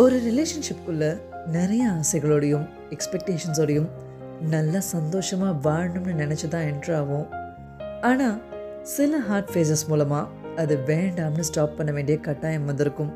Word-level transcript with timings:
ஒரு 0.00 0.16
ரிலேஷன்ஷிப்குள்ளே 0.26 1.08
நிறைய 1.54 1.84
ஆசைகளோடையும் 2.00 2.66
எக்ஸ்பெக்டேஷன்ஸோடையும் 2.94 3.88
நல்லா 4.52 4.80
சந்தோஷமாக 4.94 5.54
வாழணும்னு 5.66 6.12
நினச்சி 6.20 6.46
தான் 6.48 6.66
என்ட்ரு 6.70 6.92
ஆகும் 7.00 7.26
ஆனால் 8.00 8.36
சில 8.82 9.18
ஹார்ட் 9.28 9.50
ஃபேஸஸ் 9.52 9.88
மூலமாக 9.88 10.28
அது 10.56 10.74
வேண்டாம்னு 10.90 11.46
ஸ்டாப் 11.48 11.76
பண்ண 11.76 11.92
வேண்டிய 11.92 12.16
கட்டாயம் 12.20 12.68
வந்திருக்கும். 12.70 13.10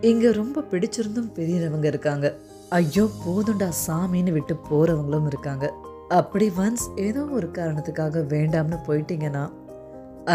இங்கே 0.00 0.30
ரொம்ப 0.30 0.64
பிடிச்சிருந்தும் 0.72 1.30
பெரியவங்க 1.38 1.86
இருக்காங்க. 1.88 2.26
ஐயோ 2.70 3.04
போதுண்டா 3.24 3.68
சாமின்னு 3.86 4.32
விட்டு 4.32 4.56
போகிறவங்களும் 4.70 5.26
இருக்காங்க. 5.26 5.66
அப்படி 6.08 6.48
ஒன்ஸ் 6.64 6.86
ஏதோ 7.06 7.24
ஒரு 7.38 7.50
காரணத்துக்காக 7.58 8.24
வேண்டாம்னு 8.34 8.80
போயிட்டீங்கன்னா 8.88 9.44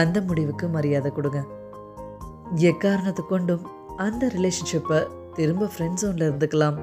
அந்த 0.01 0.17
முடிவுக்கு 0.21 0.67
மரியாதை 0.67 1.11
கொடுங்க. 1.11 1.41
எக்காரணத்தை 2.71 3.25
கொண்டும் 3.29 3.65
அந்த 3.97 4.25
ரிலேஷன்ஷிப்பை 4.27 4.99
திரும்ப 5.35 5.69
ஃப்ரெண்ட் 5.73 5.99
ஜோனில் 6.01 6.27
இருந்துக்கலாம். 6.29 6.77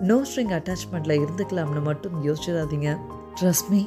நோ 0.00 0.16
ஸ்ட்ரிங் 0.28 0.54
அட்டாச்மெண்ட்டில் 0.56 1.20
இருந்துக்கலாம்னு 1.22 1.82
மட்டும் 1.82 2.16
யோசிச்சிடாதீங்க. 2.26 2.90
Trust 3.40 3.68
me 3.70 3.82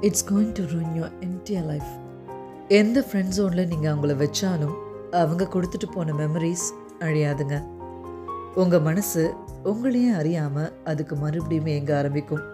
it's 0.00 0.26
going 0.32 0.52
to 0.52 0.62
ruin 0.74 0.92
your 0.98 1.12
entire 1.20 1.66
life 1.66 1.90
எந்த 2.68 3.04
ஃப்ரெண்ட் 3.08 3.34
ஜோனில் 3.36 3.66
நீங்கள் 3.66 3.92
அவங்கள 3.94 4.14
வச்சாலும் 4.22 4.74
அவங்க 5.10 5.48
கொடுத்துட்டு 5.54 5.88
போன 5.94 6.12
மெமரிஸ் 6.12 6.66
அழியாதுங்க. 7.00 7.56
உங்கள் 8.54 8.80
மனசு 8.80 9.34
உங்களையே 9.64 10.10
அறியாமல் 10.20 10.72
அதுக்கு 10.84 11.16
மறுபடியும் 11.16 11.70
எங்க 11.78 11.96
ஆரம்பிக்கும். 11.96 12.44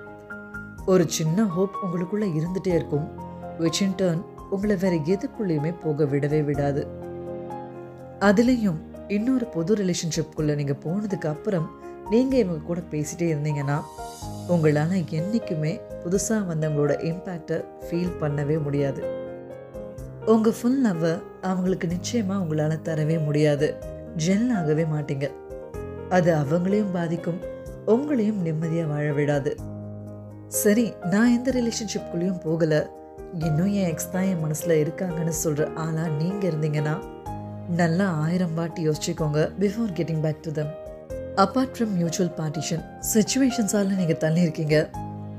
ஒரு 0.87 1.05
சின்ன 1.09 1.45
ஹோப் 1.45 1.79
உங்களுக்குள்ளே 1.83 2.29
இருந்துகிட்டே 2.39 2.75
இருக்கும் 2.79 3.07
விச் 3.59 3.81
இன் 3.81 3.97
டர்ன் 3.97 4.23
உங்களை 4.51 4.77
வேற 4.77 4.97
எதுக்குள்ளேயுமே 4.97 5.73
போக 5.85 6.05
விடவே 6.05 6.45
விடாது. 6.45 6.83
அதுலேயும் 8.21 8.81
இன்னொரு 9.17 9.45
பொது 9.45 9.73
ரிலேஷன்ஷிப்குள்ளே 9.77 10.55
நீங்கள் 10.55 10.81
போனதுக்கு 10.85 11.29
அப்புறம் 11.29 11.67
நீங்கள் 12.11 12.39
இவங்க 12.39 12.63
கூட 12.65 12.81
பேசிகிட்டே 12.91 13.27
இருந்தீங்கன்னா 13.33 13.77
உங்களால் 14.47 14.95
என்றைக்குமே 15.19 15.73
புதுசாக 16.03 16.41
வந்தவங்களோட 16.51 16.93
இம்பேக்டை 17.11 17.59
ஃபீல் 17.85 18.19
பண்ணவே 18.21 18.57
முடியாது. 18.63 19.01
உங்கள் 20.27 20.57
ஃபுல் 20.59 20.81
லவ்வை 20.85 21.13
அவங்களுக்கு 21.43 21.87
நிச்சயமாக 21.89 22.41
உங்களால் 22.41 22.85
தரவே 22.89 23.25
முடியாது. 23.25 23.69
ஜெல் 24.17 24.51
ஆகவே 24.59 24.85
மாட்டீங்க. 24.95 25.27
அது 26.09 26.31
அவங்களையும் 26.35 26.93
பாதிக்கும் 26.93 27.41
உங்களையும் 27.87 28.41
நிம்மதியாக 28.47 28.93
வாழ 28.93 29.13
விடாது. 29.13 29.53
சரி 30.63 30.93
நான் 31.13 31.35
எந்த 31.37 31.51
ரிலேஷன்ஷிப்குள்ளேயும் 31.51 32.43
போகலை. 32.45 32.81
இன்னும் 33.47 33.73
என் 33.73 33.91
எக்ஸ் 33.93 34.11
தான் 34.11 34.23
என் 34.23 34.41
மனசில் 34.41 34.81
இருக்காங்கன்னு 34.85 35.35
சொல்கிற 35.45 35.65
ஆளாக 35.85 36.09
நீங்கள் 36.09 36.51
இருந்தீங்கன்னா 36.51 36.95
நல்லா 37.77 38.05
ஆயிரம் 38.11 38.55
வாட்டி 38.55 38.89
யோசிச்சுக்கோங்க 38.89 39.41
before 39.61 39.91
getting 39.97 40.21
back 40.21 40.41
to 40.43 40.51
them 40.51 40.71
apart 41.37 41.73
from 41.75 41.93
mutual 41.97 42.31
partition 42.39 42.83
சுச்சுவேஷன்ஸால் 43.15 43.91
நீங்கள் 43.97 44.21
தள்ளியிருக்கீங்க. 44.25 44.89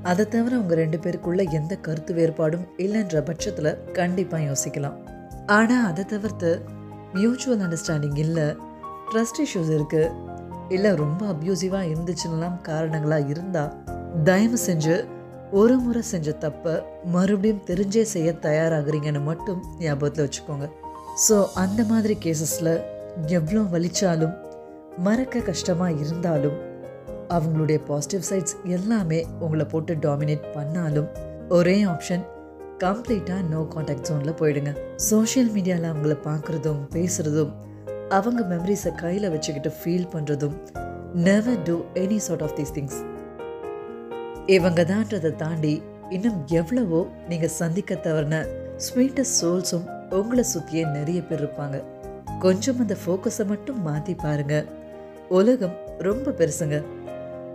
அதை 0.04 0.28
தவிர 0.28 0.58
உங்கள் 0.58 0.78
ரெண்டு 0.78 0.98
பேருக்குள்ள 0.98 1.52
எந்த 1.52 1.76
கருத்து 1.76 2.14
வேறுபாடும் 2.14 2.66
இல்லைன்ற 2.78 3.22
பட்சத்தில் 3.22 3.78
கண்டிப்பாக 3.94 4.44
யோசிக்கலாம். 4.44 4.98
ஆனால் 5.46 5.92
அதை 5.92 6.06
தவிர்த்து 6.06 6.62
மியூச்சுவல் 7.14 7.60
அண்டர்ஸ்டாண்டிங் 7.60 8.18
இல்லை 8.18 8.56
ட்ரஸ்ட் 9.12 9.42
இஷ்யூஸ் 9.46 9.72
இருக்குது 9.78 10.12
இல்லை 10.70 10.96
ரொம்ப 10.96 11.26
அப்யூசிவாக 11.26 11.90
இருந்துச்சுன்னெல்லாம் 11.94 12.62
காரணங்களாக 12.62 13.28
இருந்தால் 13.28 13.74
தயவு 14.24 14.58
செஞ்சு 14.68 15.06
ஒரு 15.52 15.78
முறை 15.78 16.02
செஞ்ச 16.02 16.32
தப்பை 16.32 16.82
மறுபடியும் 17.06 17.64
தெரிஞ்சே 17.66 18.02
செய்ய 18.02 18.32
தயாராகிறீங்கன்னு 18.42 19.24
மட்டும் 19.24 19.64
ஞாபகத்தில் 19.80 20.26
வச்சுக்கோங்க. 20.26 20.68
ஸோ 21.28 21.48
அந்த 21.53 21.84
மாதிரி 21.84 22.17
கேசஸில் 22.23 22.81
எவ்வளோ 23.28 23.62
வலிச்சாலும் 23.62 24.36
மறக்க 24.98 25.39
கஷ்டமாக 25.39 25.92
இருந்தாலும் 25.92 26.58
அவங்களுடைய 27.30 27.84
பாசிட்டிவ் 27.84 28.22
சைட்ஸ் 28.30 28.56
எல்லாமே 28.64 29.26
உங்களை 29.39 29.66
போட்டு 29.66 29.95
டாமினேட் 29.95 30.53
பண்ணாலும் 30.53 31.09
ஒரே 31.50 31.84
ஆப்ஷன் 31.84 32.23
கம்ப்ளீட்டாக 32.77 33.48
நோ 33.49 33.67
காண்டாக்ட் 33.70 34.08
ஜோனில் 34.10 34.33
போயிடுங்க. 34.33 34.95
சோஷியல் 34.95 35.49
மீடியாவில் 35.49 35.89
அவங்கள 35.92 36.17
பார்க்குறதும் 36.23 36.82
பேசுகிறதும் 36.95 37.52
அவங்க 38.10 38.55
மெமரிஸை 38.55 38.95
கையில் 38.95 39.30
வச்சுக்கிட்டு 39.30 39.73
ஃபீல் 39.83 40.08
பண்ணுறதும் 40.14 40.58
never 41.14 41.61
do 41.64 41.82
any 41.94 42.17
sort 42.17 42.42
of 42.42 42.58
these 42.58 42.73
things 42.73 43.05
இவங்க 44.45 44.83
தான்றதை 44.83 45.36
தாண்டி 45.36 45.82
இன்னும் 46.10 46.45
எவ்வளவோ 46.48 47.08
நீங்கள் 47.30 47.49
சந்திக்க 47.49 47.95
தவறின 47.95 48.45
ஸ்வீட்டஸ்ட் 48.77 49.38
சோல்ஸும் 49.42 49.98
உங்களை 50.09 50.43
சுற்றியே 50.43 50.86
நிறைய 50.86 51.21
பேர் 51.21 51.45
இருப்பாங்க. 51.45 51.83
கொஞ்சம் 52.39 52.80
அந்த 52.80 52.95
ஃபோக்கஸை 53.05 53.45
மட்டும் 53.45 53.81
மாற்றி 53.81 54.15
பாருங்க. 54.15 54.65
உலகம் 55.30 55.75
ரொம்ப 55.97 56.31
பெருசுங்க. 56.31 56.83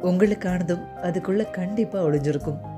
உங்களுக்கானதும் 0.03 0.95
அதுக்குள்ளே 0.95 1.47
கண்டிப்பாக 1.51 2.11
ஒளிஞ்சிருக்கும். 2.11 2.74